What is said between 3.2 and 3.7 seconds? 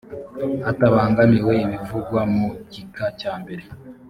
mbere